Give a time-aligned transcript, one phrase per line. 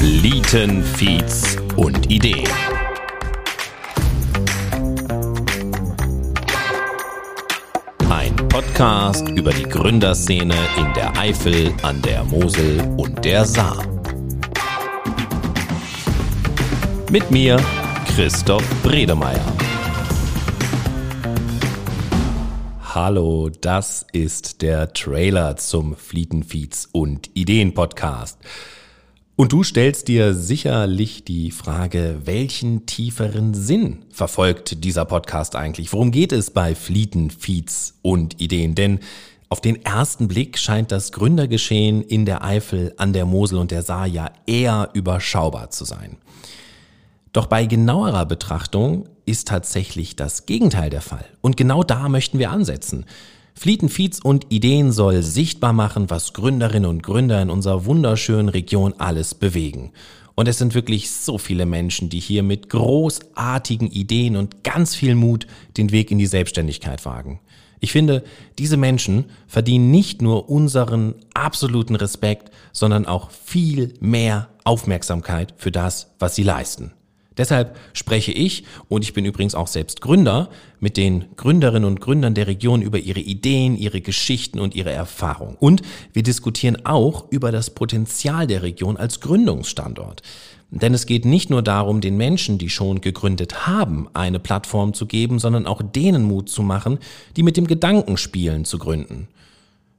[0.00, 2.48] Flieten, Feeds und Ideen.
[8.08, 13.84] Ein Podcast über die Gründerszene in der Eifel, an der Mosel und der Saar.
[17.10, 17.60] Mit mir,
[18.06, 19.52] Christoph Bredemeier.
[22.82, 28.38] Hallo, das ist der Trailer zum Flietenfeeds und Ideen Podcast.
[29.40, 35.94] Und du stellst dir sicherlich die Frage, welchen tieferen Sinn verfolgt dieser Podcast eigentlich?
[35.94, 38.74] Worum geht es bei Flieten, Feeds und Ideen?
[38.74, 39.00] Denn
[39.48, 43.82] auf den ersten Blick scheint das Gründergeschehen in der Eifel, an der Mosel und der
[43.82, 46.18] Saar ja eher überschaubar zu sein.
[47.32, 51.24] Doch bei genauerer Betrachtung ist tatsächlich das Gegenteil der Fall.
[51.40, 53.06] Und genau da möchten wir ansetzen.
[53.60, 59.34] Flietenfeeds und Ideen soll sichtbar machen, was Gründerinnen und Gründer in unserer wunderschönen Region alles
[59.34, 59.92] bewegen.
[60.34, 65.14] Und es sind wirklich so viele Menschen, die hier mit großartigen Ideen und ganz viel
[65.14, 67.38] Mut den Weg in die Selbstständigkeit wagen.
[67.80, 68.24] Ich finde,
[68.58, 76.14] diese Menschen verdienen nicht nur unseren absoluten Respekt, sondern auch viel mehr Aufmerksamkeit für das,
[76.18, 76.92] was sie leisten.
[77.40, 82.34] Deshalb spreche ich, und ich bin übrigens auch selbst Gründer, mit den Gründerinnen und Gründern
[82.34, 85.56] der Region über ihre Ideen, ihre Geschichten und ihre Erfahrungen.
[85.58, 85.80] Und
[86.12, 90.20] wir diskutieren auch über das Potenzial der Region als Gründungsstandort.
[90.70, 95.06] Denn es geht nicht nur darum, den Menschen, die schon gegründet haben, eine Plattform zu
[95.06, 96.98] geben, sondern auch denen Mut zu machen,
[97.38, 99.28] die mit dem Gedanken spielen zu gründen.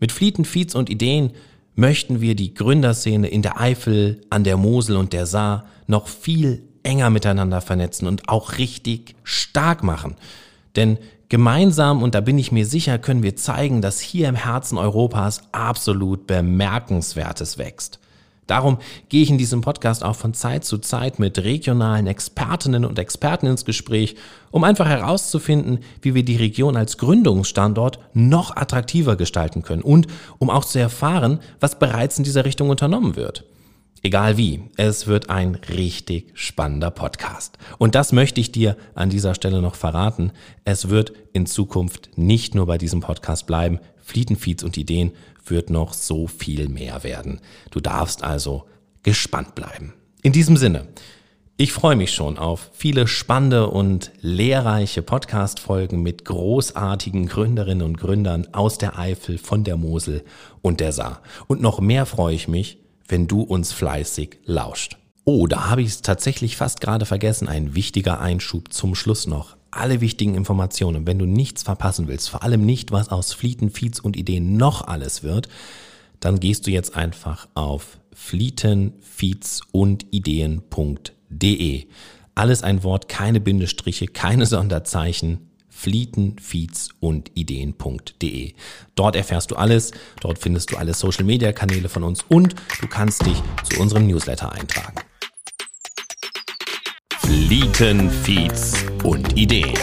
[0.00, 1.32] Mit Flieten, Feeds und Ideen
[1.74, 6.62] möchten wir die Gründerszene in der Eifel, an der Mosel und der Saar noch viel
[6.86, 10.16] enger miteinander vernetzen und auch richtig stark machen.
[10.76, 14.78] Denn gemeinsam, und da bin ich mir sicher, können wir zeigen, dass hier im Herzen
[14.78, 17.98] Europas absolut Bemerkenswertes wächst.
[18.46, 18.78] Darum
[19.08, 23.46] gehe ich in diesem Podcast auch von Zeit zu Zeit mit regionalen Expertinnen und Experten
[23.46, 24.14] ins Gespräch,
[24.52, 30.06] um einfach herauszufinden, wie wir die Region als Gründungsstandort noch attraktiver gestalten können und
[30.38, 33.44] um auch zu erfahren, was bereits in dieser Richtung unternommen wird.
[34.06, 37.58] Egal wie, es wird ein richtig spannender Podcast.
[37.76, 40.30] Und das möchte ich dir an dieser Stelle noch verraten.
[40.64, 43.80] Es wird in Zukunft nicht nur bei diesem Podcast bleiben.
[43.96, 45.10] Flietenfeeds und Ideen
[45.44, 47.40] wird noch so viel mehr werden.
[47.72, 48.66] Du darfst also
[49.02, 49.92] gespannt bleiben.
[50.22, 50.86] In diesem Sinne,
[51.56, 58.46] ich freue mich schon auf viele spannende und lehrreiche Podcast-Folgen mit großartigen Gründerinnen und Gründern
[58.52, 60.22] aus der Eifel, von der Mosel
[60.62, 61.22] und der Saar.
[61.48, 62.78] Und noch mehr freue ich mich,
[63.08, 64.96] wenn du uns fleißig lauscht.
[65.24, 67.48] Oh, da habe ich es tatsächlich fast gerade vergessen.
[67.48, 69.56] Ein wichtiger Einschub zum Schluss noch.
[69.72, 74.00] Alle wichtigen Informationen, wenn du nichts verpassen willst, vor allem nicht, was aus Flieten, Feeds
[74.00, 75.48] und Ideen noch alles wird,
[76.20, 81.86] dann gehst du jetzt einfach auf flieten, feeds und Ideen.de.
[82.34, 88.54] Alles ein Wort, keine Bindestriche, keine Sonderzeichen flieten, feeds und ideen.de.
[88.94, 92.86] Dort erfährst du alles, dort findest du alle Social Media Kanäle von uns und du
[92.86, 95.00] kannst dich zu unserem Newsletter eintragen.
[97.20, 99.74] Flieten, Feeds und Ideen.